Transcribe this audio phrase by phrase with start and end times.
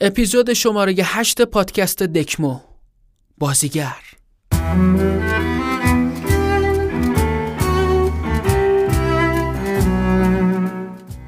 [0.00, 2.58] اپیزود شماره هشت پادکست دکمو.
[3.38, 3.96] بازیگر.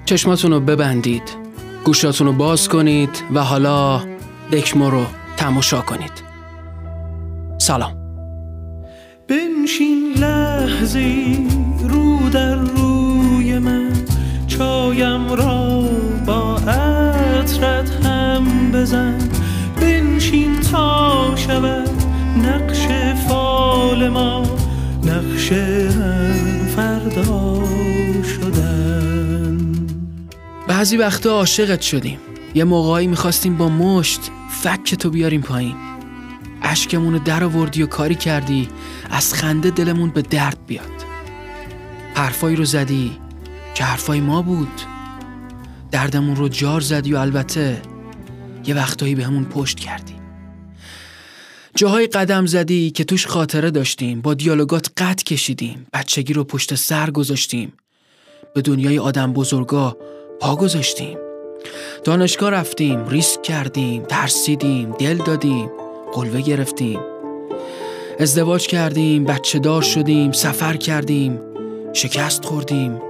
[0.04, 1.23] چشماتون رو ببندید.
[1.85, 4.04] گوشاتون رو باز کنید و حالا
[4.52, 5.07] دکمو رو
[5.37, 6.12] تماشا کنید.
[7.59, 7.95] سلام.
[9.29, 11.48] بنشین لحظی
[11.80, 13.93] رو در روی من.
[14.46, 15.89] چایم را
[16.27, 19.19] با عطرت هم بزن.
[19.80, 21.91] بنشین تا شود
[22.37, 22.87] نقش
[23.29, 24.42] فال ما.
[25.05, 25.52] نقش
[26.77, 27.65] فردا
[28.25, 29.59] شدن.
[30.69, 32.19] بعضی وقتا عاشقت شدیم.
[32.55, 34.20] یه موقعی می‌خواستیم با مشت
[34.51, 35.75] فک تو بیاریم پایین.
[36.62, 38.69] اشکمون رو در آوردی و کاری کردی
[39.11, 40.84] از خنده دلمون به درد بیاد.
[42.14, 43.12] حرفایی رو زدی
[43.75, 44.80] که حرفای ما بود.
[45.91, 47.83] دردمون رو جار زدی و البته
[48.68, 50.14] یه وقتایی به همون پشت کردی.
[51.74, 57.10] جاهای قدم زدی که توش خاطره داشتیم با دیالوگات قد کشیدیم بچگی رو پشت سر
[57.10, 57.72] گذاشتیم.
[58.55, 59.97] به دنیای آدم بزرگا
[60.41, 61.19] پا گذاشتیم.
[62.05, 65.70] دانشگاه رفتیم ریسک کردیم ترسیدیم دل دادیم
[66.12, 67.00] قلوه گرفتیم.
[68.19, 71.41] ازدواج کردیم بچه دار شدیم سفر کردیم
[71.92, 73.00] شکست خوردیم.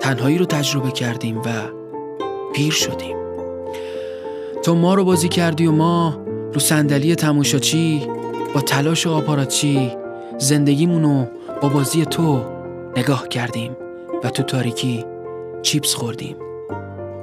[0.00, 1.50] تنهایی رو تجربه کردیم و
[2.54, 3.19] پیر شدیم.
[4.62, 8.06] تو ما رو بازی کردی و ما رو صندلی تماشاچی
[8.54, 9.92] با تلاش و آپاراتچی
[10.38, 11.26] زندگیمونو
[11.62, 12.44] با بازی تو
[12.96, 13.76] نگاه کردیم
[14.24, 15.04] و تو تاریکی
[15.62, 16.36] چیپس خوردیم.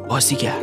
[0.10, 0.60] بازیگر.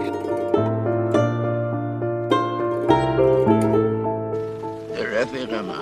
[5.13, 5.75] رفیق من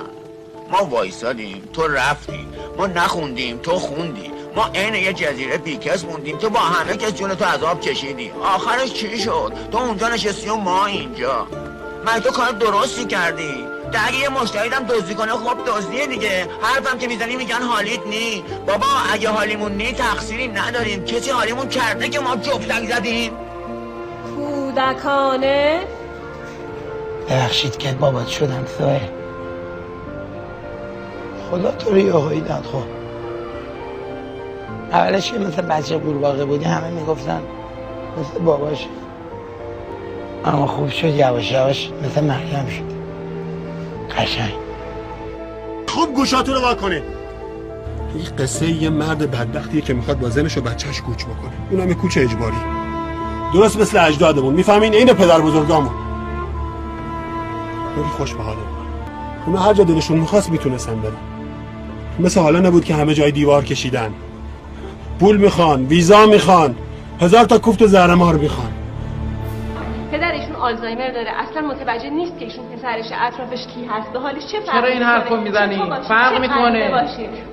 [0.71, 2.47] ما وایسادیم تو رفتی.
[2.79, 4.32] ما نخوندیم تو خوندی.
[4.57, 8.93] ما عین یه جزیره بیکس موندیم تو با همه کس جون تو عذاب کشیدی آخرش
[8.93, 11.47] چی شد؟ تو اونجا نشستی و ما اینجا.
[12.07, 13.65] من تو کار درستی کردی.
[13.93, 16.47] ده اگه یه مشتریدم دزدی کنه خب دزدیه دیگه.
[16.63, 18.45] حرفم که می‌زنی میگن حالیت نی.
[18.67, 21.05] بابا اگه حالیمون نی تقصیری نداریم.
[21.05, 23.33] کسی حالیمون کرده که ما جفتک زدیم.
[24.37, 25.81] کودکانه.
[27.31, 29.11] ببخشید که بابات شدم سایه
[31.51, 33.02] خدا تو داد خب
[34.93, 37.41] اولش که مثل بچه قورباغه بودی همه می‌گفتن
[38.21, 38.87] مثل باباش.
[40.45, 42.93] اما خوب شد یواش یواش مثل مریم شد.
[44.17, 44.53] قشنگ.
[45.89, 47.03] خوب گوشاتون رو وا کنید
[48.15, 51.53] این قصه یه مرد بدبختیه که می‌خواد با زنش و بچهش کوچ بکنه.
[51.71, 52.57] اونم یه کوچ اجباری.
[53.55, 54.55] درست مثل اجدادمون.
[54.55, 55.93] می‌فهمین این پدر بزرگامون.
[57.95, 58.67] خیلی خوش به حالمون
[59.47, 61.13] اونا هر جا دلشون می‌خواست می‌تونستن برن.
[62.21, 64.15] مثل حالا نبود که همه جای دیوار کشیدن.
[65.23, 66.75] پول می‌خوان ویزا می‌خوان
[67.21, 68.73] هزار تا کوفت زهرمار می‌خوان.
[70.13, 71.31] پدر ایشون آلزایمر داره.
[71.31, 74.13] اصلا متوجه نیست که ایشون پسرش اطرافش کی هست.
[74.13, 77.09] به حالش چه فرقی چرا این؟ حرفو می‌زنی؟ فرق می‌کنه.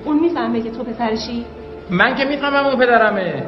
[0.05, 1.45] اون می‌فهمه که تو پسرشی؟
[1.89, 3.43] من که می‌فهمم اون پدرمه.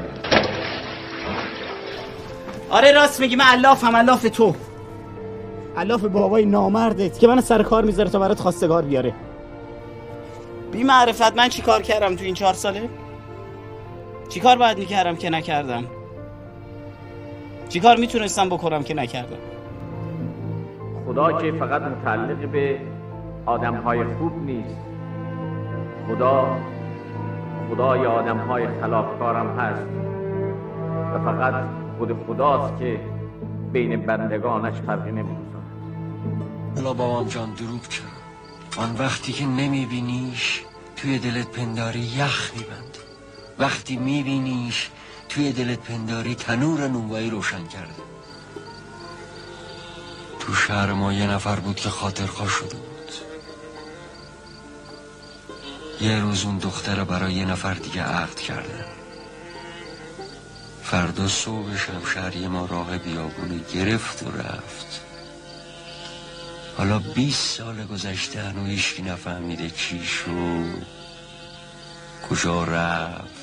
[2.69, 3.35] آره راست میگی.
[3.35, 4.55] من علافم علاف تو.
[5.77, 9.13] علاف بابای نامردت که من سر کار می‌ذاره تا برات خواستگار بیاره.
[10.71, 12.89] بی معرفت من چی کار کردم تو این چهار ساله؟
[14.31, 15.83] چی کار باید می‌کردم که نکردم؟
[17.69, 19.37] چی کار می‌تونستم بکنم که نکردم؟
[21.05, 22.79] خدا که فقط متعلق به
[23.45, 24.75] آدم های خوب نیست.
[26.07, 26.57] خدا
[27.69, 29.87] خدای آدم های خلافکارم هست.
[31.13, 31.53] و فقط
[31.97, 32.99] خود خداست که
[33.73, 35.51] بین بندگانش فرقی نمی‌گذارد
[36.75, 40.63] بلا بابام جان دروب چرا آن وقتی که نمیبینیش
[40.95, 42.90] توی دلت پنداری یخ میبند.
[43.61, 44.89] وقتی میبینیش
[45.29, 48.03] توی دلت پنداری تنور نونوایی روشن کرده.
[50.39, 53.11] تو شهر ما یه نفر بود که خاطرخواه شده بود.
[56.01, 58.85] یه روز اون دختر برای یه نفر دیگه عقد کرده.
[60.83, 65.01] فردا صبح شمشهری ما راه بیابونه گرفت و رفت.
[66.77, 70.85] حالا 20 سال گذشته هنو هیچکی نفهمیده چی شد
[72.29, 73.40] کجا رفت.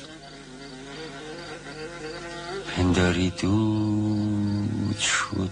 [2.79, 5.49] پنداری دود شد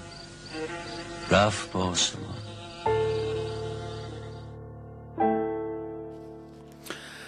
[1.31, 2.23] رفت با آسمان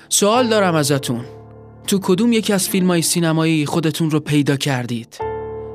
[0.09, 1.25] سوال دارم ازتون
[1.87, 5.17] تو کدوم یکی از فیلم های سینمایی خودتون رو پیدا کردید؟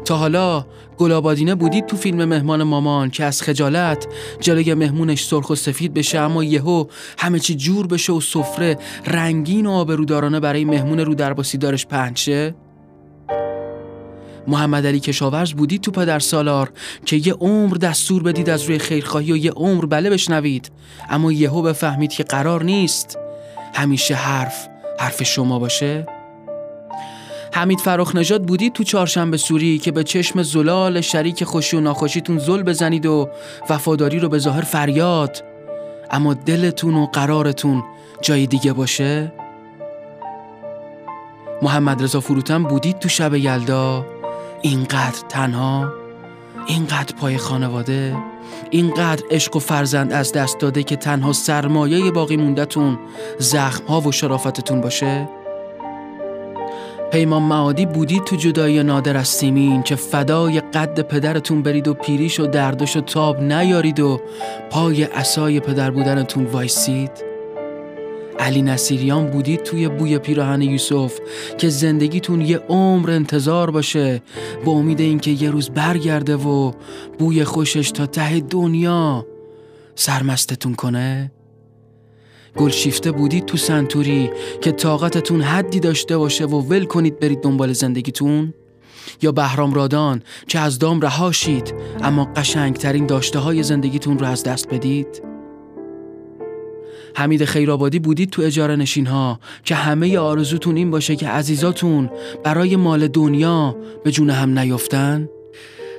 [0.05, 0.67] تا حالا
[0.99, 4.07] گلابادینه بودید تو فیلم مهمان مامان که از خجالت
[4.41, 6.85] جلوی مهمونش سرخ و سفید بشه اما یهو
[7.19, 12.55] همه چی جور بشه و سفره رنگین و آبرودارانه برای مهمون رو درباسی دارش پهنشه؟
[14.49, 16.73] محمد علی کشاورز بودید تو پدر سالار
[17.05, 20.71] که یه عمر دستور بدید از روی خیرخواهی و یه عمر بله بشنوید.
[21.11, 23.19] اما یهو بفهمید که قرار نیست.
[23.75, 24.69] همیشه حرف
[24.99, 26.07] حرف شما باشه.
[27.53, 32.39] حمید فراخ نجات بودید تو چهارشنبه سوری که به چشم زلال شریک خوشی و ناخوشیتون
[32.39, 33.29] زل بزنید و
[33.71, 35.45] وفاداری رو به ظاهر فریاد.
[36.11, 37.83] اما دلتون و قرارتون
[38.23, 39.33] جای دیگه باشه؟
[41.63, 44.14] محمد رضا فروتن بودید تو شب یلدا؟
[44.65, 45.93] اینقدر تنها
[46.67, 48.17] اینقدر پای خانواده
[48.71, 52.99] اینقدر عشق و فرزند از دست داده که تنها سرمایه باقی موندتون
[53.39, 55.29] زخم ها و شرافتتون باشه؟
[57.13, 62.41] پیمان معادی بودید تو جدایی نادر از سیمین که فدای قد پدرتون برید و پیریش
[62.41, 64.21] و دردش و تاب نیارید و
[64.71, 67.34] پای اسای پدر بودنتون وایسید؟
[68.39, 71.19] علی نصیریان بودید توی بوی پیراهن یوسف
[71.59, 74.23] که زندگیتون یه عمر انتظار باشه
[74.65, 76.73] با امید اینکه یه روز برگرده و
[77.19, 79.27] بوی خوشش تا ته دنیا
[79.95, 81.33] سرمستتون کنه؟
[82.57, 88.55] گلشیفته بودید تو سنتوری که طاقتتون حدی داشته باشه و ول کنید برید دنبال زندگیتون؟
[89.23, 94.69] یا بهرام رادان که از دام رهاشید اما قشنگترین داشته های زندگیتون رو از دست
[94.69, 95.34] بدید؟
[97.15, 102.11] حمید خیرآبادی بودید تو اجاره نشین ها که همه آرزوتون این باشه که عزیزاتون
[102.45, 105.29] برای مال دنیا به جون هم نیفتن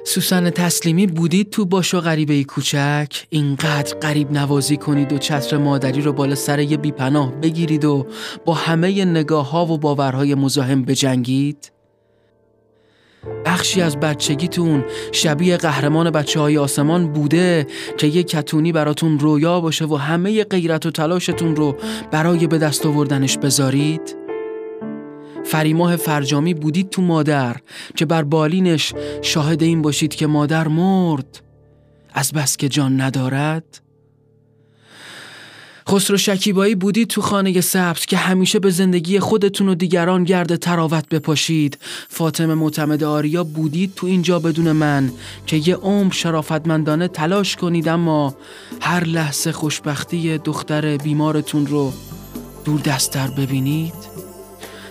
[0.08, 6.02] سوسن تسلیمی بودید تو باش و غریبه کوچک؟ اینقدر غریب نوازی کنید و چتر مادری
[6.02, 8.06] رو بالا سر یه بیپناه بگیرید و
[8.46, 11.75] با همه نگاه ها و باورهای مزاحم بجنگید؟
[13.46, 17.68] بخشی از بچگیتون شبیه قهرمان بچه های آسمان بوده
[17.98, 21.76] که یه کتونی براتون رویا باشه و همه غیرت و تلاشتون رو
[22.12, 24.18] برای به دست آوردنش بذارید؟
[25.44, 27.56] فریماه فرجامی بودید تو مادر
[27.96, 31.42] که بر بالینش شاهد این باشید که مادر مرد
[32.14, 33.85] از بس که جان ندارد؟
[35.90, 41.10] خسرو شکیبایی بودید تو خانه سبز که همیشه به زندگی خودتون و دیگران گرد تراوت
[41.10, 41.78] بپاشید.
[42.10, 45.12] فاطمه معتمد آریا بودید تو اینجا بدون من
[45.46, 48.36] که یه عمر شرافتمندانه تلاش کنید اما
[48.82, 51.94] هر لحظه خوشبختی دختر بیمارتون رو
[52.66, 54.15] دور دستر ببینید.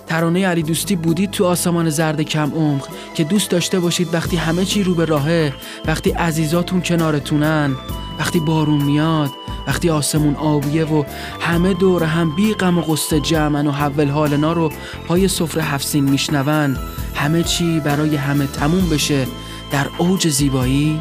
[0.07, 4.65] ترانه علی دوستی بودید تو آسمان زرد کم عمق که دوست داشته باشید وقتی همه
[4.65, 5.53] چی رو به راهه
[5.87, 7.77] وقتی عزیزاتون کنارتونن
[8.19, 9.31] وقتی بارون میاد
[9.67, 11.05] وقتی آسمون آبیه و
[11.41, 14.73] همه دور هم بی غم و قصه جمعن و حول حالنا رو
[15.09, 16.77] پای سفره هفسین میشنون.
[17.15, 19.27] همه چی برای همه تموم بشه
[19.73, 21.01] در اوج زیبایی.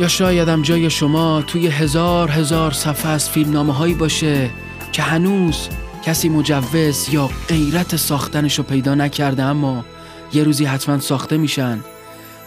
[0.00, 4.50] یا شایدم جای شما توی هزار هزار صفحه از فیلمنامه هایی باشه
[4.92, 5.68] که هنوز
[6.06, 9.84] کسی مجوز یا غیرت ساختنشو پیدا نکرده اما
[10.32, 11.80] یه روزی حتما ساخته میشن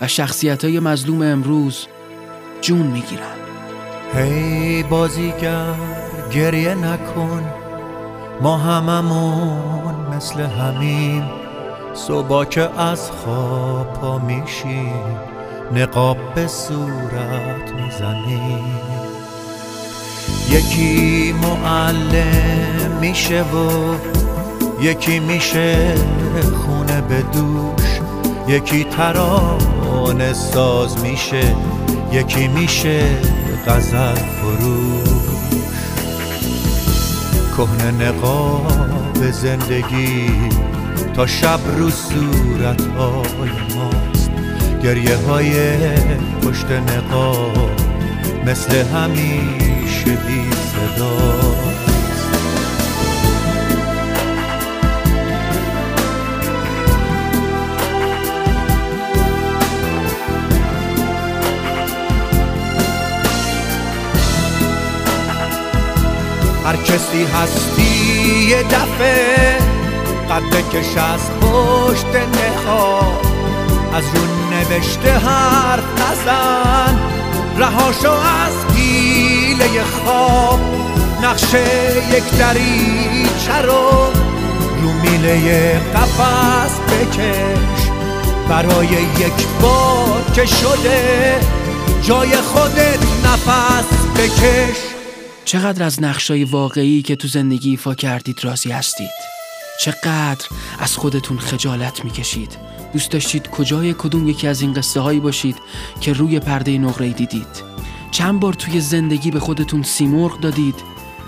[0.01, 1.87] و شخصیت های مظلوم امروز
[2.61, 3.35] جون می‌گیرن.
[4.13, 5.73] هی بازیگر
[6.31, 7.43] گریه نکن.
[8.41, 11.23] ما هممون مثل همیم.
[11.93, 15.17] صبح که از خواب پا میشیم
[15.75, 18.98] نقاب به صورت می‌زنیم.
[20.51, 23.95] یکی معلم میشه و
[24.81, 25.95] یکی میشه
[26.65, 27.99] خونه به دوش.
[28.47, 31.55] یکی ترانه ساز میشه
[32.11, 33.03] یکی میشه
[33.67, 35.09] غزل فروش.
[37.57, 40.31] کهنه نقاب زندگی
[41.15, 44.31] تا شب رو صورت های ماست.
[44.83, 45.53] گریه های
[46.41, 47.78] پشت نقاب
[48.49, 51.19] مثل همیشه بی صدا
[66.65, 67.83] هر کسی هستی
[68.49, 69.57] یه دفعه
[70.29, 73.21] قد بکش از پشت نخواه.
[73.93, 77.18] از رو نوشته حرف نزن.
[77.59, 80.59] رهاشو از گیله خواب
[81.23, 81.65] نقشه
[82.11, 84.13] یک دریچه رو
[84.81, 87.89] رو میله قفص بکش
[88.49, 91.39] برای یک بار که شده
[92.01, 93.85] جای خودت نفس
[94.17, 94.77] بکش.
[95.45, 99.28] چقدر از نقشای واقعی که تو زندگی ایفا کردید راضی هستید؟
[99.79, 100.47] چقدر
[100.79, 102.57] از خودتون خجالت می‌کشید.
[102.93, 105.55] دوست داشتید کجای کدوم یکی از این قصه هایی باشید
[106.01, 107.63] که روی پرده نقره دیدید.
[108.11, 110.75] چند بار توی زندگی به خودتون سیمرغ دادید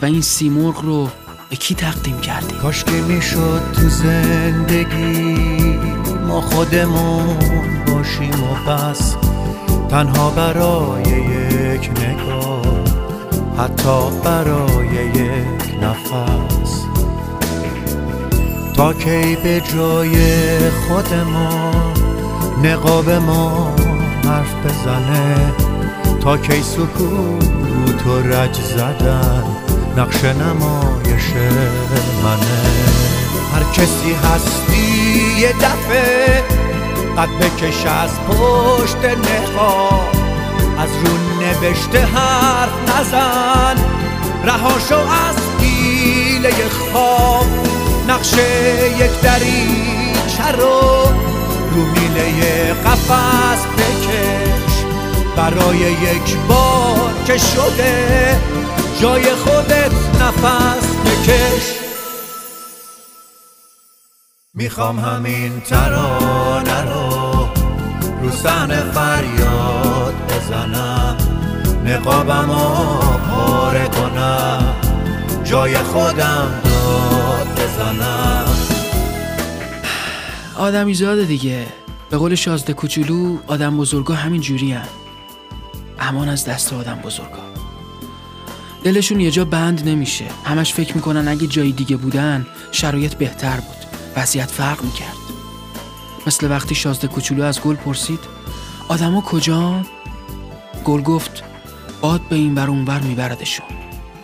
[0.01, 1.09] و این سیمرغ رو
[1.49, 5.25] به کی تقدیم کردید؟ کاش که می‌شد تو زندگی
[6.27, 7.37] ما خودمون
[7.87, 9.15] باشیم و بس
[9.89, 12.83] تنها برای یک نگاه
[13.57, 16.80] حتی برای یک نفس.
[18.81, 20.15] تا کی به جای
[20.69, 21.93] خودمان
[22.63, 23.75] نقاب ما
[24.25, 25.53] حرف بزنه؟
[26.21, 29.43] تا کی سکوت و رج زدن
[29.97, 31.27] نقش نمایش
[32.23, 32.61] منه؟
[33.53, 36.43] هر کسی هستی یه دفعه
[37.17, 40.09] قد بکش از پشت نقاب
[40.79, 43.75] از رو نوشته حرف نزن.
[44.45, 47.70] رهاشو از گیله خواب
[48.11, 50.81] نقشه یک دریچه رو
[51.71, 54.85] رو میله قفص بکش.
[55.35, 58.39] برای یک بار که شده
[59.01, 59.91] جای خودت
[60.21, 61.79] نفس بکش.
[64.53, 67.49] می‌خوام همین ترانه رو
[68.21, 71.17] رو سحن فریاد بزنم.
[71.85, 72.75] نقابم و
[73.17, 74.75] پاره کنم.
[75.43, 77.50] جای خودم داد
[77.81, 78.45] بزنم
[80.57, 80.93] آدمی
[81.25, 81.65] دیگه.
[82.09, 84.87] به قول شازده کوچولو آدم بزرگا همین جوری هم.
[85.99, 87.51] امان از دست آدم بزرگا.
[88.83, 90.25] دلشون یه جا بند نمیشه.
[90.45, 93.75] همش فکر می‌کنن اگه جای دیگه بودن شرایط بهتر بود.
[94.15, 95.15] وضعیت فرق می‌کرد.
[96.27, 98.19] مثل وقتی شازده کوچولو از گل پرسید
[98.87, 99.81] آدما کجا؟
[100.85, 101.43] گل گفت
[102.01, 103.65] باد به این بر اونور میبردشون.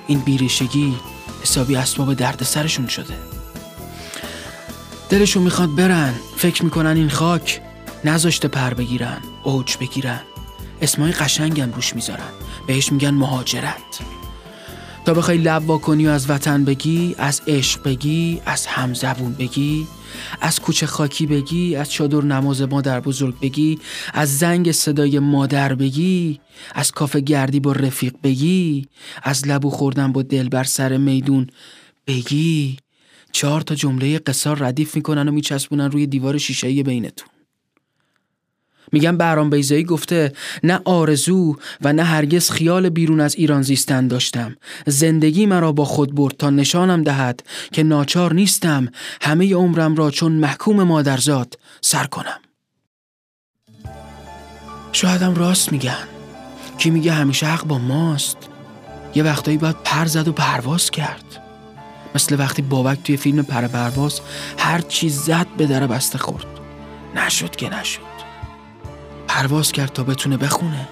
[0.08, 0.96] این بیریشگی
[1.44, 3.37] حسابی اسباب درد سرشون شده.
[5.10, 6.14] دلشون می‌خواد برن.
[6.38, 7.62] فکر می‌کنن این خاک
[8.06, 10.20] نذاشته پر بگیرن اوج بگیرن.
[10.82, 12.30] اسمای قشنگم روش می‌ذارن.
[12.68, 14.00] بهش میگن مهاجرت.
[15.06, 19.88] تا بخوای لب کنی و از وطن بگی از عشق بگی از همزبون بگی
[20.42, 23.80] از کوچه خاکی بگی از چادر نماز مادر بزرگ بگی
[24.14, 26.40] از زنگ صدای مادر بگی
[26.76, 28.88] از کافه گردی با رفیق بگی
[29.24, 31.48] از لبو خوردن با دل بر سر میدون
[32.08, 32.78] بگی.
[33.38, 37.28] چهار تا جمله قصار ردیف می‌کنن و میچسبونن روی دیوار شیشه‌ای بینتون.
[38.92, 44.56] میگم برام بیزایی گفته نه آرزو و نه هرگز خیال بیرون از ایران زیستن داشتم.
[44.88, 48.88] زندگی مرا با خود برد تا نشانم دهد که ناچار نیستم
[49.22, 52.40] همه عمرم را چون محکوم مادرزاد سر کنم.
[54.92, 56.08] شایدم راست میگن.
[56.78, 58.38] کی میگه همیشه حق با ماست.
[59.16, 61.47] یه وقتایی باید پر زد و پرواز کرد.
[62.18, 64.22] مثل وقتی بابک توی فیلم پر پرواز
[64.58, 66.46] هر چیز زد به در بسته خورد.
[67.16, 68.02] نشد که نشد.
[69.28, 70.88] پرواز کرد تا بتونه بخونه.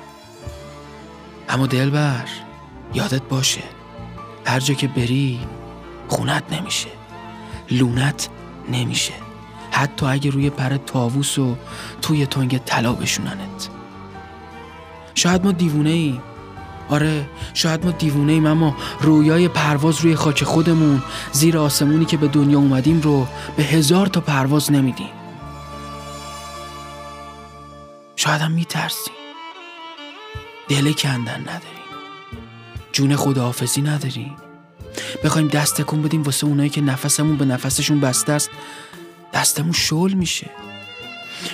[1.49, 2.25] اما دلبر
[2.93, 3.61] یادت باشه.
[4.45, 5.39] هر جا که بری
[6.07, 6.89] خونت نمیشه.
[7.71, 8.29] لونت
[8.71, 9.13] نمیشه.
[9.71, 11.55] حتی اگه روی پر تاووس و
[12.01, 13.69] توی تنگ طلا بشوننت.
[15.15, 16.21] شاید ما دیوونه ایم
[16.89, 22.27] آره شاید ما دیوونه ایم اما رویای پرواز روی خاک خودمون زیر آسمونی که به
[22.27, 23.27] دنیا اومدیم رو
[23.57, 25.09] به هزار تا پرواز نمیدیم.
[28.15, 29.13] شاید هم میترسیم.
[30.67, 31.85] دل کندن نداریم.
[32.91, 34.35] جون خداحافظی نداریم.
[35.23, 38.49] بخوایم دست تکون بدیم واسه اونایی که نفسمون به نفسشون بسته است.
[39.33, 40.49] دستمون شل میشه.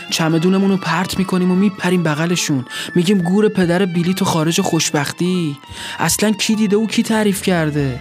[0.10, 2.66] چمدونمون رو پرت می‌کنیم و میپریم بغلشون.
[2.96, 5.58] میگیم گور پدر بیلی تو خارج خوشبختی.
[6.00, 8.00] اصلا کی دیده و کی تعریف کرده؟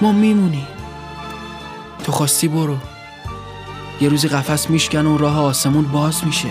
[0.00, 0.66] ما میمونیم.
[2.04, 2.76] تو خواستی برو.
[4.00, 6.48] یه روزی قفس میشکن و راه آسمون باز میشه.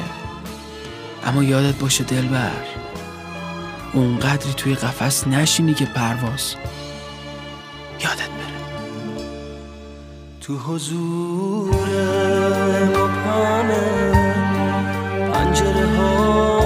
[1.26, 2.52] اما یادت باشه دلبر
[3.94, 6.56] اونقدری توی قفس نشینی که پرواز.
[8.04, 8.60] یادت بره.
[10.42, 12.39] تو حضور
[13.30, 14.12] مبهمه
[15.34, 16.60] پنجره ها.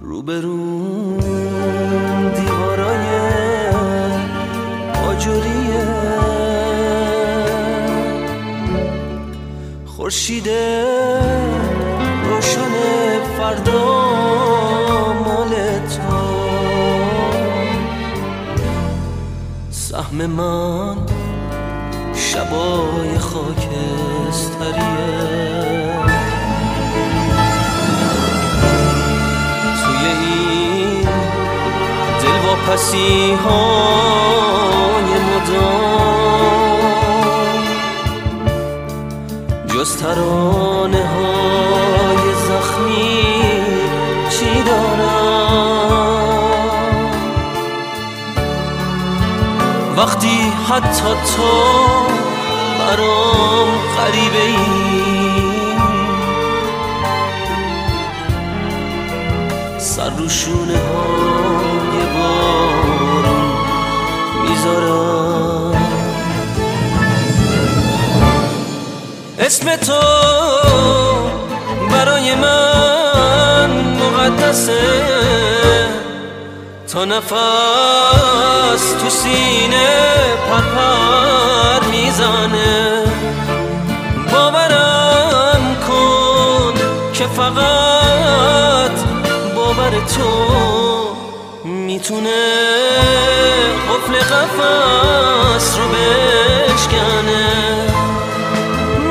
[0.00, 1.18] روبرون
[2.34, 3.06] دیوارای
[5.08, 5.86] آجوریه
[9.86, 10.48] خورشید
[12.24, 12.72] روشن
[13.38, 13.86] فردا
[15.24, 16.26] مال تو.
[19.70, 21.15] سهم من
[22.36, 24.82] شبای خاکستریه.
[29.82, 31.08] توی این
[32.22, 35.10] دلواپسی های
[39.66, 43.24] جز ترانه های زخمی
[44.30, 45.56] چی دارم؟
[49.96, 52.25] وقتی حتی تو
[52.86, 54.56] برام غریبه ای
[59.78, 63.52] سر رو شونه های بارون
[64.48, 65.76] می‌ذارم.
[69.38, 70.00] اسم تو
[71.90, 75.45] برای من مقدسه.
[77.04, 79.88] نفس تو سینه
[80.50, 83.04] پرپر می‌زنه.
[84.32, 86.74] باورم کن
[87.12, 88.96] که فقط
[89.54, 90.30] باور تو
[91.64, 92.44] می‌تونه
[93.88, 97.46] قفل قفص رو بشکنه.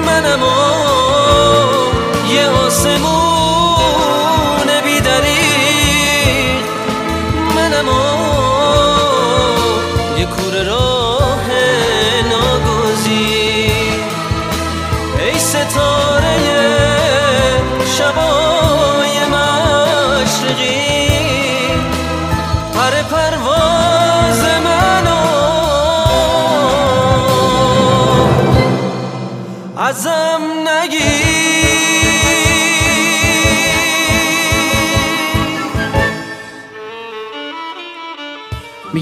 [0.06, 0.44] منم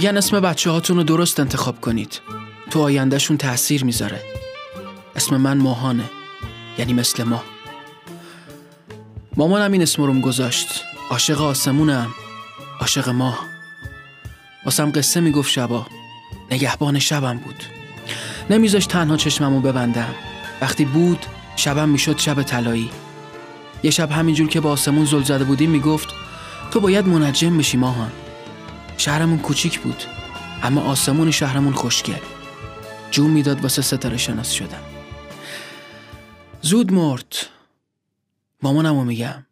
[0.04, 2.22] میگن اسم بچه هاتون رو درست انتخاب کنید.
[2.70, 4.22] تو آیندهشون تأثیر می‌ذاره.
[5.16, 6.04] اسم من ماهانه
[6.78, 7.44] یعنی مثل ماه
[9.38, 10.84] مامانم این اسم رو گذاشت.
[11.10, 12.14] عاشق آسمونم.
[12.80, 13.40] عاشق ماه
[14.66, 15.88] واسم قصه می‌گفت شبا.
[16.52, 17.64] نگهبان شبم بود.
[18.50, 20.16] نمیذاش تنها چشممو ببندم.
[20.62, 22.90] وقتی بود شبم می‌شد شب طلایی.
[23.84, 26.10] یه شب همینجور که با آسمون زل زده بودیم می‌گفت
[26.72, 28.12] تو باید منجم بشی ماهان.
[28.98, 30.04] شهرمون کوچیک بود
[30.64, 32.20] اما آسمون شهرمون خوشگل
[33.12, 34.84] جون می‌داد واسه ستاره شناس شدم
[36.62, 37.36] زود مرد.
[38.62, 39.46] مامانمو میگم.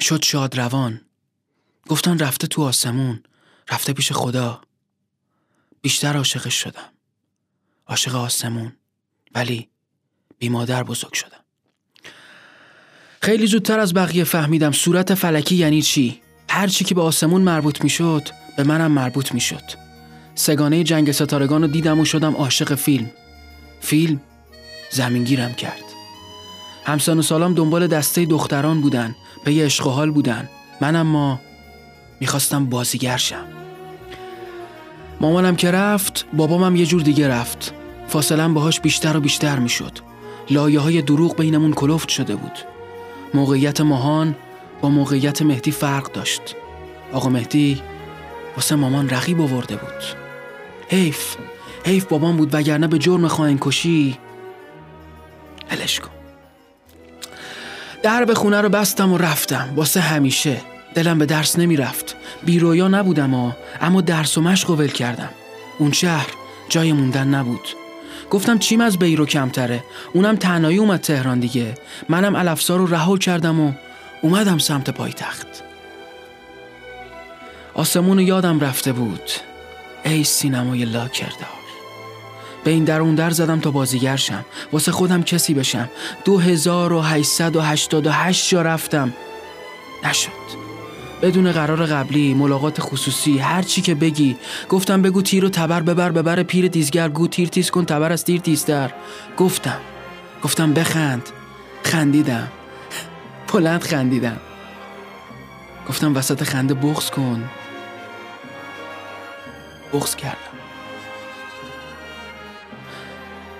[0.00, 1.00] شد شاد روان.
[1.88, 3.22] گفتن رفته تو آسمون
[3.70, 4.60] رفته پیش خدا.
[5.80, 6.92] بیشتر عاشقش شدم.
[7.86, 8.72] عاشق آسمون.
[9.34, 9.68] ولی
[10.38, 11.44] بی مادر بزرگ شدم.
[13.22, 16.20] خیلی زودتر از بقیه فهمیدم صورت فلکی یعنی چی.
[16.48, 19.62] هر چی که به آسمون مربوط می‌شد به منم مربوط می‌شد.
[20.34, 23.10] سگانه جنگ ستارگان رو دیدم و شدم عاشق فیلم.
[23.80, 24.20] فیلم
[24.90, 25.82] زمینگیرم کرد.
[26.84, 30.48] همسان و سالام دنبال دسته دختران بودن به یه عشق و حال بودن.
[30.80, 31.40] من اما
[32.20, 33.44] می‌خواستم بازیگر شم.
[35.20, 37.74] مامانم که رفت بابامم یه جور دیگه رفت.
[38.08, 39.98] فاصلم باهاش بیشتر و بیشتر می‌شد.
[40.50, 42.58] لایه های دروغ بینمون کلفت شده بود.
[43.34, 44.34] موقعیت ماهان
[44.80, 46.42] با موقعیت مهدی فرق داشت.
[47.12, 47.82] آقا مهدی
[48.56, 50.02] واسه مامان رقیب آورده بود.
[50.88, 51.36] حیف
[51.84, 54.18] حیف بابام بود وگرنه به جرم خواهن کشی.
[55.68, 56.10] هلش کن.
[58.02, 59.72] در به خونه رو بستم و رفتم.
[59.76, 60.60] واسه همیشه.
[60.94, 62.16] دلم به درس نمی‌رفت.
[62.44, 65.30] بیرویا نبودم ها اما درس و مشق ول کردم.
[65.78, 66.26] اون شهر
[66.68, 67.68] جای موندن نبود.
[68.30, 71.74] گفتم چیم از بیرو کمتره؟ اونم تنهایی اومد تهران دیگه.
[72.08, 73.72] منم الافسار رو رها کردم و
[74.22, 75.46] اومدم سمت پایتخت.
[77.74, 79.30] آسمون یادم رفته بود.
[80.04, 81.62] ای سینمای لاکردار.
[82.64, 84.44] به این در اون در زدم تا بازیگر شم.
[84.72, 85.88] واسه خودم کسی بشم.
[86.24, 89.12] دو هزار و هشتصد و هشتاد و هشت جا رفتم.
[90.04, 90.62] نشد.
[91.22, 94.36] بدون قرار قبلی ملاقات خصوصی هر چی که بگی.
[94.68, 97.08] گفتم بگو تیر و تبر ببر ببر پیر تیزگر.
[97.08, 98.90] گو تیر تیز کن تبر از تیر تیزتر.
[99.36, 99.80] گفتم.
[100.42, 101.28] گفتم بخند.
[101.82, 102.48] خندیدم.
[103.52, 104.40] بلند خندیدم.
[105.88, 107.50] گفتم وسط خنده بغز کن.
[109.92, 110.36] بغز کردم.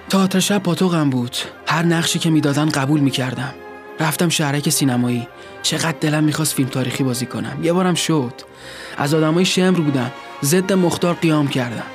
[0.08, 1.36] تئاتر شب پاتوقم بود.
[1.66, 3.54] هر نقشی که می‌دادن قبول می‌کردم.
[4.00, 5.28] رفتم شهرک سینمایی.
[5.62, 7.64] چقدر دلم می‌خواست فیلم تاریخی بازی کنم.
[7.64, 8.32] یه بارم شد.
[8.96, 10.12] از آدمای شمر بودم.
[10.42, 11.86] ضد مختار قیام کردم.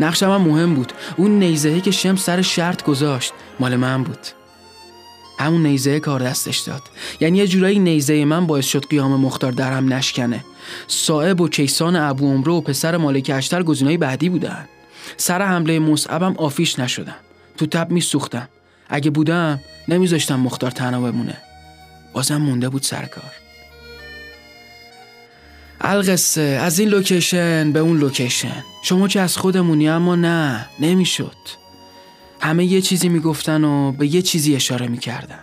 [0.00, 0.92] نقشم هم مهم بود.
[1.16, 4.26] اون نیزهی که شم سر شرط گذاشت مال من بود.
[5.38, 6.82] همون نیزه کار دستش داد.
[7.20, 10.44] یعنی یه جورایی نیزه من باعث شد قیام مختار درم نشکنه.
[10.86, 14.68] صاحب و کیسان ابو عمرو و پسر مالک اشتر گزینه‌های بعدی بودن.
[15.16, 17.16] سر حمله مصعبم آفیش نشدم.
[17.56, 18.48] تو تب میسوختم.
[18.88, 21.36] اگه بودم نمیذاشتم مختار تنها بمونه.
[22.12, 23.32] بازم مونده بود سر کار.
[25.80, 28.64] القصه از این لوکیشن به اون لوکیشن.
[28.82, 31.63] شما که از خودمونی اما نه نمی‌شد.
[32.44, 35.42] همه یه چیزی می‌گفتن و به یه چیزی اشاره می‌کردن.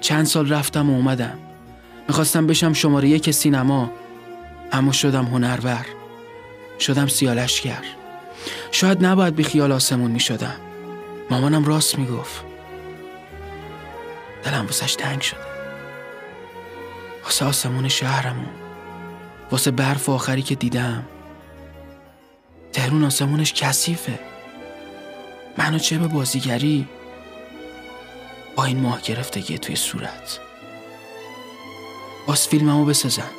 [0.00, 1.38] چند سال رفتم و اومدم.
[2.08, 3.92] می‌خواستم بشم شماره یک سینما
[4.72, 5.86] اما شدم هنرور.
[6.80, 7.82] شدم سیالشگر.
[8.70, 10.56] شاید نباید بی خیال آسمون می‌شدم.
[11.30, 12.44] مامانم راست می‌گفت.
[14.44, 15.40] دلم واسش تنگ شده.
[17.24, 18.50] واسه آسمون شهرمون.
[19.50, 21.04] واسه برف آخری که دیدم.
[22.72, 24.31] تهرون آسمونش کثیفه.
[25.58, 26.88] منو چه به بازیگری؟
[28.56, 30.40] با این ماه گرفتگی توی صورت.
[32.26, 33.30] باز فیلممو بسازن.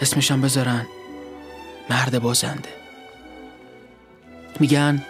[0.00, 0.86] اسمشم بذارن.
[1.90, 2.68] مرد بازنده.
[4.60, 5.06] میگن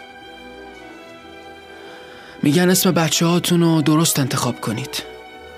[2.43, 5.03] میگن اسم بچه هاتون رو درست انتخاب کنید.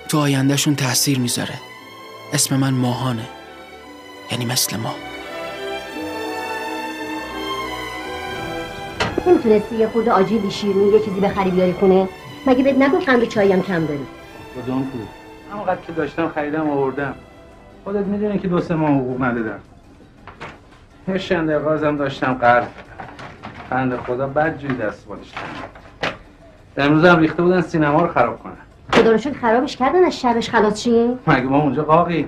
[0.08, 1.60] تو آیندهشون تاثیر می‌ذاره.
[2.32, 3.28] اسم من ماهانه.
[4.30, 4.94] یعنی مثل ما.
[9.28, 12.08] نمی‌تونستی یه خورده آجیل شیرینی یه چیزی بخری بیاری خونه؟
[12.46, 14.06] مگه بهت نگفت قند هم کم داری
[14.62, 15.00] کدوم پول
[15.52, 17.14] همونقدر که داشتم خریدم آوردم.
[17.84, 19.60] خودت می‌دونی که دو سه ماه حقوق ندادم.
[21.08, 22.66] یه غازم داشتم قرض
[23.70, 25.32] بنده خدا بد جوی دست بالش
[26.76, 28.52] امروز هم ریخته بودن سینما رو خراب کنن.
[28.92, 32.26] خدا خرابش کردن از شرش خلاص چی؟ مگه ما اونجا قاقی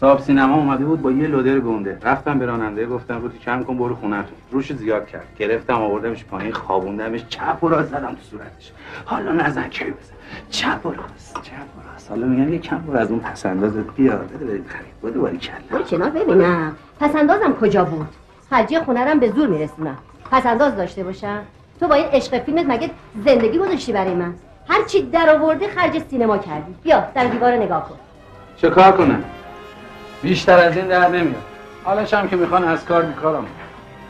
[0.00, 3.78] صاحب سینما اومده بود با یه لودر گونده رفتم به راننده گفتم روتی کم کن
[3.78, 5.26] برو خونتون روش زیاد کرد.
[5.38, 7.24] گرفتم آوردمش پایین خوابوندمش.
[7.28, 8.72] چپ و راست زدم تو صورتش.
[9.04, 10.14] حالا نزن کی بزن؟
[10.50, 12.10] چپ و راست چپ و راست.
[12.10, 15.00] حالا میگم یه کم برو از اون پس اندازت بیا بده برید خرید.
[15.02, 15.38] بده باری
[15.88, 16.10] کلا.
[16.10, 16.76] ببینم.
[17.00, 18.08] پس اندازم کجا بود؟
[18.50, 19.98] خرجی خونه رو هم به زور میرسونم.
[20.30, 21.40] پس انداز داشته باشم؟
[21.80, 22.90] تو با این عشق فیلمت مگه
[23.24, 24.34] زندگی گذاشتی برای من؟
[24.68, 26.74] هر چی در آورده خرج سینما کردی.
[26.82, 27.96] بیا در دیوار نگاه کن.
[28.56, 29.24] چه کار کنم؟
[30.22, 31.42] بیشتر از این در نمیاد.
[31.84, 33.46] حالش هم که می‌خوان از کار بیکارم.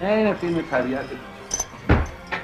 [0.02, 1.04] این فیلم طبیعت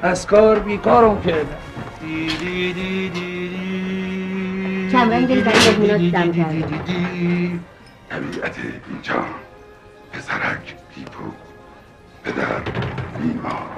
[0.03, 1.57] از کار بیکارم کردم
[2.01, 6.65] دی دی دی دی دی کمرنگ داری برای دم کرده.
[8.11, 8.57] طبیعت
[8.91, 9.25] اینجا.
[10.13, 11.25] پسرک بیپو
[12.25, 12.61] پدر
[13.21, 13.71] بیمار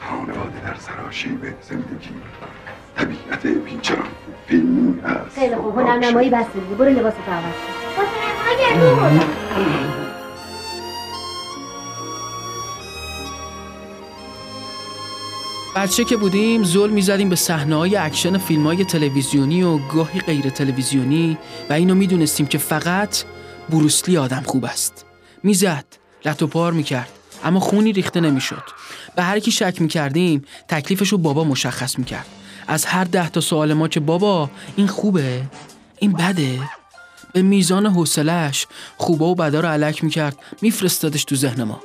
[0.00, 2.10] خانواده در سراشیب زندگی.
[2.96, 3.94] طبیعت اینجا.
[4.46, 5.78] فیلمی از خیلی خوب.
[5.78, 7.85] هنر نمایی بس دیگه برو لباس تو عوض کن.
[15.76, 20.50] بچه که بودیم زل می‌زدیم به صحنه های اکشن فیلم های تلویزیونی و گاهی غیر
[20.50, 21.38] تلویزیونی
[21.70, 23.24] و اینو می‌دونستیم که فقط
[23.70, 25.04] بروسلی آدم خوب است.
[25.42, 25.84] می‌زد
[26.24, 27.08] لت و پار می‌کرد
[27.44, 28.62] اما خونی ریخته نمی‌شد.
[29.16, 32.26] به هر کی شک می‌کردیم تکلیفش رو بابا مشخص می‌کرد.
[32.68, 35.42] از هر ده تا سوال ما که بابا این خوبه؟
[35.98, 36.58] این بده؟
[37.36, 41.80] به میزان حوصلش خوبا و بدا رو الک می‌کرد میفرستادش تو ذهن ما.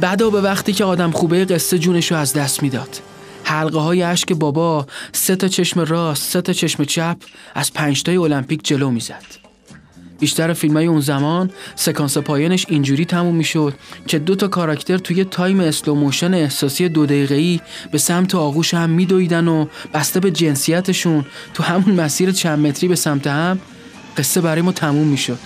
[0.00, 3.00] بدا به وقتی که آدم خوبه قصه جونش رو از دست می‌داد.
[3.44, 7.16] حلقه های اشک بابا سه تا چشم راست سه تا چشم چپ
[7.54, 9.24] از پنج تای المپیک جلو می‌زد.
[10.20, 13.74] بیشتر فیلم های اون زمان سکانس پایانش اینجوری تموم می‌شد
[14.06, 18.90] که دو تا کاراکتر توی time slow motion احساسی دو دقیقه‌ای به سمت آغوش هم
[18.90, 23.58] میدویدن و بسته به جنسیتشون تو همون مسیر چند متری به سمت هم
[24.16, 25.38] قصه برای ما تموم می‌شد.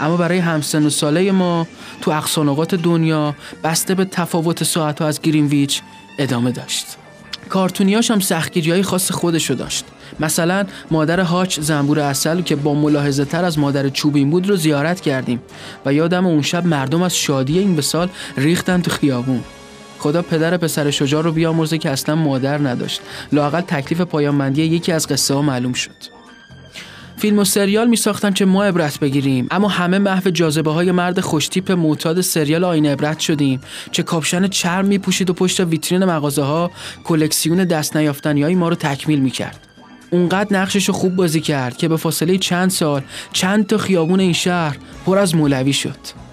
[0.00, 1.66] اما برای همسن و ساله ما
[2.00, 5.82] تو اقصانقات دنیا بسته به تفاوت ساعت از گرینویچ
[6.18, 6.86] ادامه داشت.
[7.48, 9.84] کارتونیاش هم سختگیری های خاص خودشو داشت.
[10.20, 15.00] مثلا مادر هاچ زنبور اصل که با ملاحظه تر از مادر چوبین بود رو زیارت
[15.00, 15.42] کردیم
[15.86, 19.40] و یادم اون شب مردم از شادی این سال ریختن تو خیابون.
[19.98, 23.00] خدا پدر پسر شجاع رو بیامرزه که اصلا مادر نداشت.
[23.32, 26.15] لاقل تکلیف پایانبندی یکی از قصه ها معلوم شد.
[27.16, 29.46] فیلم و سریال می ساختن که ما عبرت بگیریم.
[29.50, 33.60] اما همه محو جاذبه های مرد خوشتیپ معتاد سریال آینه عبرت شدیم
[33.92, 36.70] که کاپشن چرم می پوشید و پشت ویترین مغازه ها
[37.04, 39.66] کلکسیون دست نیافتنی های ما رو تکمیل می کرد
[40.10, 43.02] اونقدر نقشش رو خوب بازی کرد که به فاصله چند سال
[43.32, 44.76] چند تا خیابون این شهر
[45.06, 46.25] پر از مولوی شد.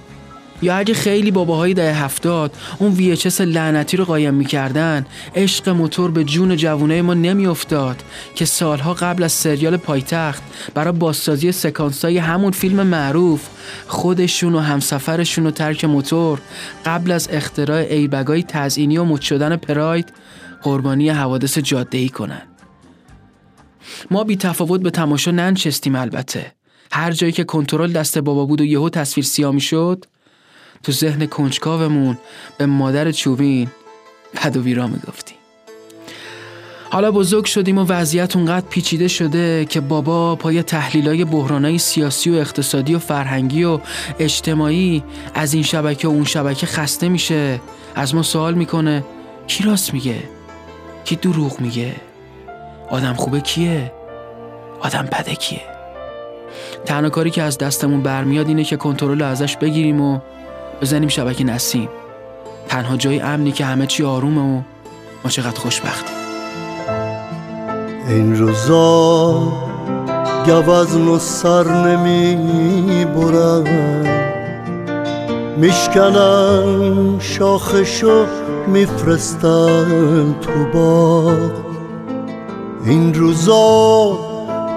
[0.63, 6.23] یا اگه خیلی باباهای دهه هفتاد اون VHS لعنتی رو قایم می‌کردن عشق موتور به
[6.23, 8.03] جون جوونای ما نمیافتاد
[8.35, 13.47] که سالها قبل از سریال پایتخت برای بازسازی سکانسای همون فیلم معروف
[13.87, 16.41] خودشون و همسفرشون و ترک موتور
[16.85, 20.13] قبل از اختراع ایربگای تزئینی و مد شدن پراید
[20.61, 22.41] قربانی حوادث جاده ای کنن.
[24.11, 26.51] ما بی تفاوت به تماشا ننشستیم البته.
[26.91, 30.05] هر جایی که کنترل دست بابا بود و یهو تصویر سیاه شد
[30.83, 32.17] تو ذهن کنجکاومون
[32.57, 33.67] به مادر چوبین
[34.35, 35.37] بد و بیرا می‌گفتیم
[36.89, 42.33] حالا بزرگ شدیم و وضعیت اونقدر پیچیده شده که بابا پای تحلیلای بحرانای سیاسی و
[42.33, 43.79] اقتصادی و فرهنگی و
[44.19, 47.61] اجتماعی از این شبکه و اون شبکه خسته میشه.
[47.95, 49.03] از ما سوال می‌کنه
[49.47, 50.23] کی راست میگه؟
[51.05, 51.95] کی دروغ میگه؟
[52.89, 53.91] آدم خوبه کیه؟
[54.79, 55.61] آدم بده کیه؟
[56.85, 60.19] تنها کاری که از دستمون برمیاد اینه که کنترل ازش بگیریم و
[60.83, 61.89] بزنیم شبکه نسیم.
[62.67, 64.61] تنها جای امنی که همه چی آرومه و
[65.23, 66.15] ما چقدر خوشبختیم.
[68.07, 69.33] این روزا
[70.45, 74.07] گوزن و سر نمی برن
[75.57, 78.25] میشکنن شاخشو
[78.67, 81.51] میفرستن تو باغ.
[82.85, 84.19] این روزا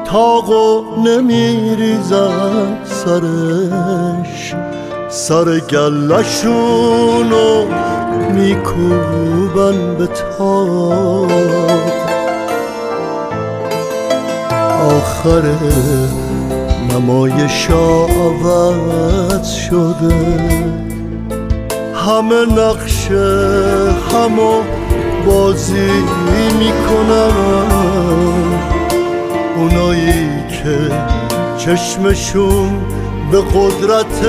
[0.04, 4.54] تاقو نمیریزن سرش.
[5.16, 7.64] سر گلشونو
[8.34, 11.30] میکوبن به تاق
[14.96, 15.42] آخر
[16.92, 20.14] نمایش عوض شده.
[21.94, 23.54] همه نقشه
[24.12, 24.62] همو
[25.26, 25.90] بازی
[26.58, 27.32] می‌کنن.
[29.56, 30.78] اونایی که
[31.58, 32.95] چشمشون
[33.30, 34.24] به قدرت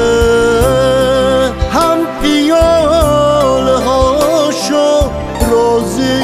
[1.71, 5.11] هم پیاله هاشو
[5.51, 6.23] راضی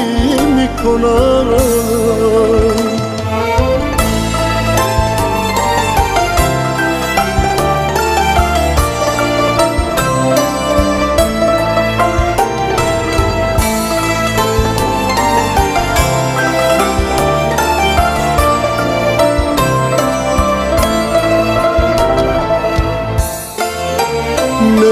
[0.56, 1.46] می‌کنن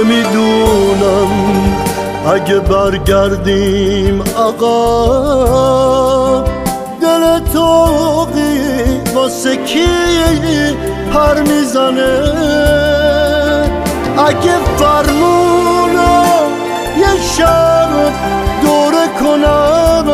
[0.02, 1.28] نمی‌دونم.
[2.34, 4.80] اگه برگردیم آقا
[7.02, 9.86] دل توقی واسه کی
[11.14, 12.32] پر می‌زنه؟
[14.18, 16.22] اگه فرمونو
[16.98, 17.88] یه شب
[18.62, 20.06] دوره کنم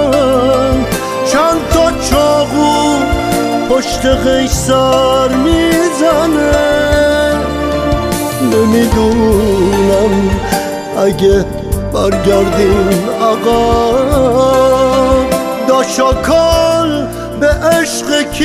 [1.32, 2.96] چند تا چاقو
[3.70, 6.87] پشت قیصر می‌زنه؟
[8.54, 10.30] نمی‌دونم
[10.98, 11.44] اگه
[11.92, 13.92] برگردیم آقا.
[15.68, 17.06] داشاکال
[17.40, 18.44] به عشق کی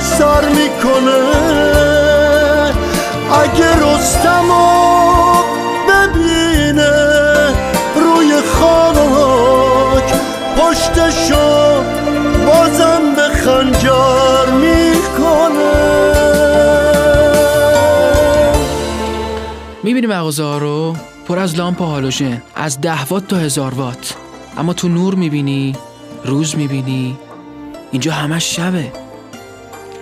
[0.00, 1.20] سر می‌کنه؟
[3.42, 5.09] اگه رستمو ببینه
[20.00, 20.96] می‌بینی مغازه ها رو؟
[21.28, 22.42] پر از لامپ هالوژن.
[22.54, 24.16] از ده وات تا هزار وات.
[24.58, 25.76] اما تو نور می‌بینی
[26.24, 27.18] روز می‌بینی.
[27.92, 28.92] اینجا همش شبه.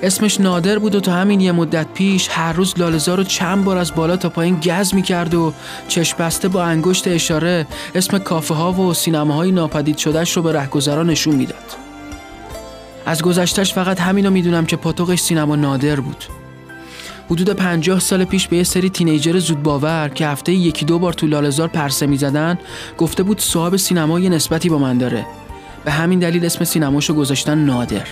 [0.02, 3.76] اسمش نادر بود و تا همین یه مدت پیش هر روز لالزار رو چند بار
[3.76, 5.52] از بالا تا پایین گز می‌کرد و
[5.88, 11.02] چشم بسته با انگشت اشاره اسم کافه ها و سینماهای ناپدید شدهش رو به رهگذرا
[11.02, 11.76] نشون می‌داد.
[13.06, 16.24] از گذشتش فقط همینو می‌دونم که پاتوقش سینما نادر بود.
[17.30, 21.12] حدود پنجاه سال پیش به یه سری تینیجر زود باور که هفته یکی دو بار
[21.12, 22.58] تو لالزار پرسه می‌زدن
[22.98, 25.26] گفته بود صاحب سینما یه نسبتی با من داره.
[25.84, 28.06] به همین دلیل اسم سینماشو گذاشتن نادر.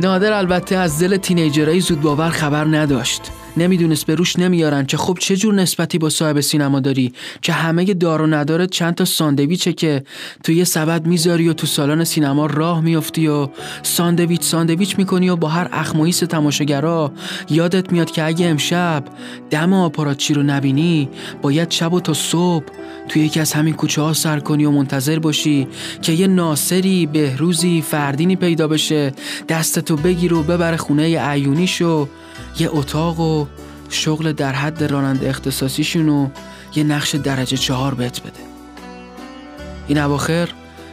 [0.00, 3.22] نادر البته از دل تینیجرهای زود باور خبر نداشت.
[3.56, 7.84] نمی‌دونست به روش نمیارن که خب چه جور نسبتی با صاحب سینما داری؟ که همه
[7.84, 10.02] دار و نداره چند تا ساندویچه که
[10.44, 13.48] تو یه سبد می‌ذاری و تو سالن سینما راه میافتی و
[13.82, 17.12] ساندویچ ساندویچ می‌کنی و با هر اخماییس تماشاگرا
[17.50, 19.04] یادت میاد که اگه امشب
[19.50, 21.08] دم آپاراتچی رو نبینی
[21.42, 22.64] باید شب و تا صبح
[23.08, 25.68] توی یکی از همین کوچه ها سر کنی و منتظر باشی
[26.02, 29.12] که یه ناصری بهروزی فردینی پیدا بشه.
[29.48, 32.08] دستتو بگیر و ببره خونه عیونیشو
[32.58, 33.46] یه اتاق و
[33.88, 36.28] شغل در حد راننده اختصاصیشون و
[36.74, 38.40] یه نقش درجه چهار بهت بده.
[39.88, 40.48] این اواخر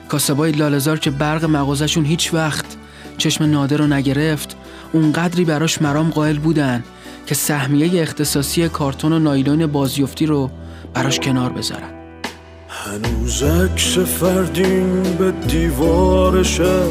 [0.10, 2.66] کاسبای لالزار که برق مغازشون هیچ وقت
[3.18, 4.58] چشم نادر رو نگرفت
[4.94, 6.84] اونقدری براش مرام قائل بودن
[7.26, 10.52] که سهمیه اختصاصی کارتون و نایلون بازیفتی رو
[10.94, 12.05] براش کنار بذارن.
[12.84, 16.84] هنوز عکس فردین به دیوارشه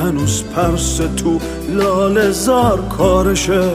[0.00, 3.70] هنوز پرس تو لال زار کارشه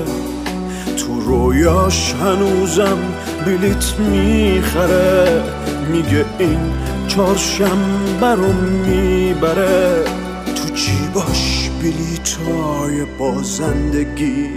[0.98, 2.98] تو رویاش هنوزم
[3.46, 5.44] بلیت می‌خره.
[5.92, 6.60] میگه این
[7.08, 10.04] چهارشنبه رو می‌بره.
[10.46, 14.50] تو جیباش بلیتای بازندگی؟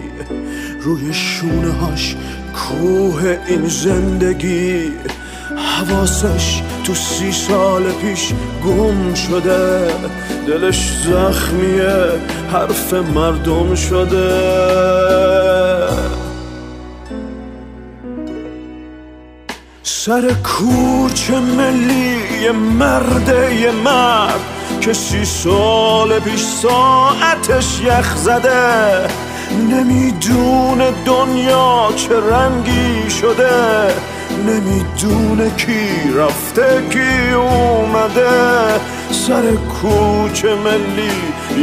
[0.80, 2.16] روی شونه هاش
[2.54, 4.92] کوه این زندگی.
[5.60, 8.32] حواسش تو سی سال پیش
[8.64, 9.94] گم شده.
[10.46, 11.94] دلش زخمیه
[12.52, 14.30] حرف مردم شده.
[19.82, 24.40] سر کوچه ملی یه مرده یه مرد
[24.80, 29.08] که سی سال پیش ساعتش یخ زده.
[29.70, 33.94] نمی‌دونه دنیا چه رنگی شده.
[34.40, 38.80] نمی‌دونه کی رفته کی اومده.
[39.10, 41.10] سر کوچه ملی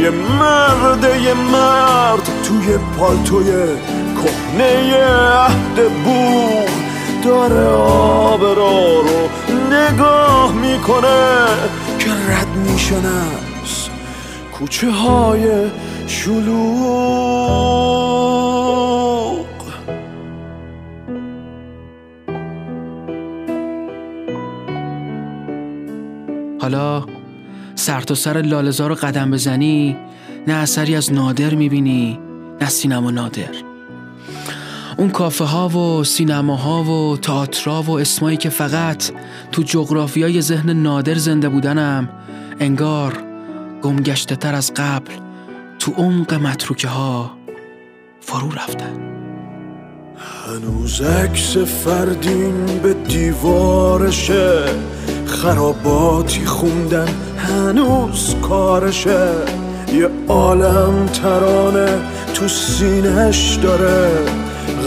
[0.02, 2.28] یه مرد یه مرد.
[2.44, 3.52] توی پالتوی
[4.16, 6.68] کهنه عهد بوغ
[7.24, 9.02] داره آب رو
[9.70, 11.46] نگاه می‌کنه.
[11.98, 13.88] که رد میشن از
[14.58, 15.66] کوچه های
[16.06, 18.07] شلوغ.
[26.74, 27.06] حالا
[27.74, 29.96] سر تا سر لالزار رو قدم بزنی
[30.46, 32.18] نه اثری از نادر می‌بینی
[32.60, 33.50] نه سینما نادر.
[34.96, 39.10] اون کافه ها و سینما ها و تئاترا و اسمایی که فقط
[39.52, 42.08] تو جغرافیای ذهن نادر زنده بودنم
[42.60, 43.18] انگار
[43.82, 45.12] گمگشته تر از قبل
[45.78, 47.30] تو عمق متروکه ها
[48.20, 49.17] فرو رفتن.
[50.18, 54.62] هنوز عکس فردین به دیوارشه
[55.26, 59.30] خراباتی خوندن هنوز کارشه.
[59.94, 61.88] یه عالم ترانه
[62.34, 64.10] تو سینش داره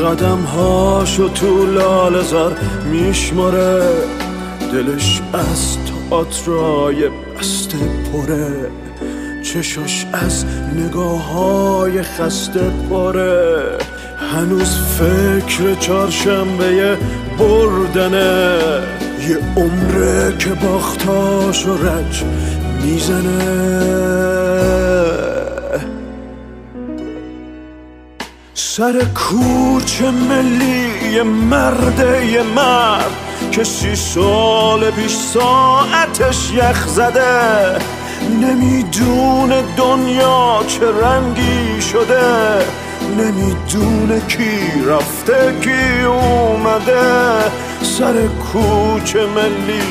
[0.06, 2.58] قدم هاشو تو لالزار
[2.92, 3.84] میشماره.
[4.74, 7.78] دلش از تئاترای بسته
[8.14, 8.72] پره
[9.44, 13.78] چشاش از نگاه های خسته پره.
[14.34, 16.98] هنوز فکر چهارشنبه
[17.40, 18.60] بردنه
[19.30, 22.24] یه عمره که باختاش و رج
[22.82, 23.82] می‌زنه.
[28.54, 32.00] سر کوچه ملی یه مرد
[32.34, 33.12] یه مرد
[33.52, 37.80] که سی سال پیش ساعتش یخ زده.
[38.42, 42.66] نمی‌دونه دنیا چه رنگی شده.
[43.18, 47.52] نمی‌دونه کی رفته کی اومده.
[47.82, 49.82] سر کوچه ملی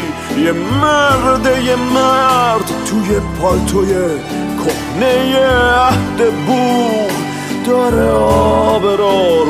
[0.45, 2.65] یه مرد یه مرد.
[2.87, 3.95] توی پالتوی
[4.65, 7.11] کهنه عهد بوغ
[7.67, 9.47] داره آب رو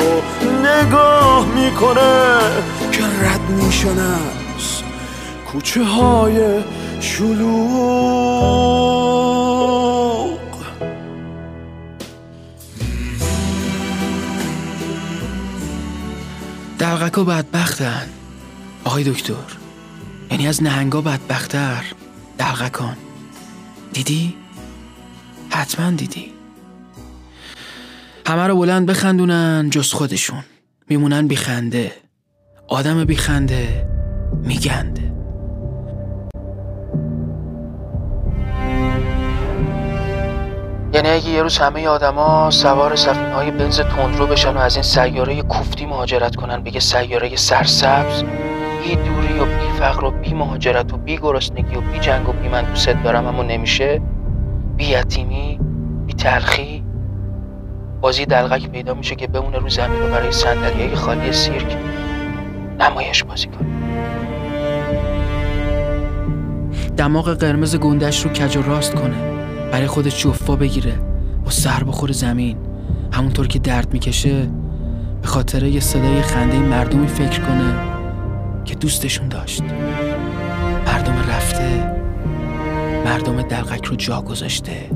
[0.63, 2.37] نگاه می‌کنه.
[2.91, 4.81] که رد میشن از
[5.51, 6.37] کوچه های
[6.99, 8.31] شلوغ.
[16.81, 18.09] دلغکا بدبختن.
[18.83, 19.33] آقای دکتر
[20.31, 21.83] یعنی از نهنگا بدبختر.
[22.37, 22.97] دلغکان.
[23.93, 24.35] دیدی؟
[25.49, 26.33] حتما دیدی.
[28.27, 30.43] همه رو بلند بخندونن جز خودشون.
[30.89, 31.91] میمونن بیخنده.
[32.67, 33.87] آدم بیخنده
[34.43, 35.00] میگنده.
[40.93, 44.83] یعنی اگه یه روز همه آدما سوار سفینه های بنز تندرو بشن و از این
[44.83, 48.23] سیاره کوفتی مهاجرت کنن بگه سیاره سرسبز
[48.83, 52.31] بی دوری و بی فقر و بی مهاجرت و بی گرسنگی و بی جنگ و
[52.31, 54.01] بی من دوست دارم اما نمیشه.
[54.77, 55.59] بی یتیمی
[56.05, 56.83] بی تلخی.
[58.01, 61.77] بازی دلغک پیدا میشه که بمونه رو زمین و برای صندلیای خالی سیرک
[62.79, 63.67] نمایش بازی کنه.
[66.97, 69.40] دماغ قرمز گندش رو کج و راست کنه.
[69.71, 70.99] برای خودش جفا بگیره؟
[71.43, 72.57] با سر بخور زمین.
[73.11, 74.49] همونطور که درد می‌کشه
[75.21, 77.73] به خاطر یه صدای خنده مردمی فکر کنه
[78.65, 79.63] که دوستشون داشت.
[80.87, 81.91] مردم رفته
[83.05, 84.89] مردم دلغک رو جا گذاشته.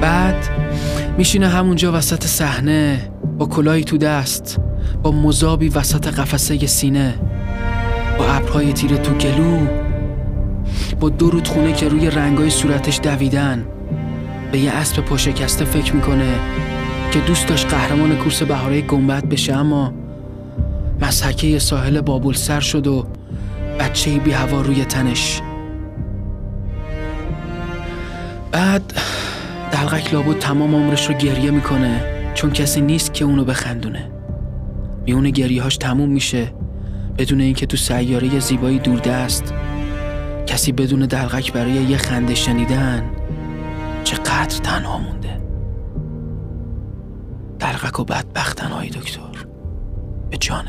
[0.00, 0.48] بعد
[1.18, 4.60] میشینه همونجا وسط صحنه با کلاهی تو دست
[5.02, 7.14] با مذابی وسط قفسه سینه
[8.18, 9.66] با ابرهای تیره تو گلو
[11.00, 13.66] با دو رودخونه که روی رنگای صورتش دویدن.
[14.52, 16.34] به یه اسب پاشکسته فکر می‌کنه
[17.12, 19.92] که دوست داشت قهرمان کورس بهاره گنبد بشه اما
[21.00, 23.06] مسحکه ساحل بابول سر شد و
[23.80, 25.40] بچه بی هوا روی تنش.
[28.52, 28.92] بعد
[29.72, 34.10] دلغک لابد تمام عمرش رو گریه می‌کنه چون کسی نیست که اونو بخندونه.
[35.06, 36.52] میونه گریه هاش تموم میشه
[37.18, 39.54] بدون اینکه تو سیاره زیبایی دوردست
[40.50, 43.10] کسی بدون دلغک برای یه خنده شنیدن
[44.04, 45.40] چقدر تنها مونده؟
[47.58, 49.46] دلغک و بدبختن های دکتر.
[50.30, 50.64] به جان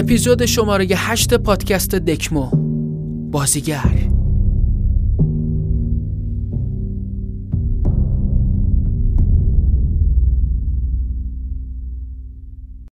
[0.00, 2.50] اپیزود شماره هشت پادکست دکمو
[3.30, 4.09] بازیگر.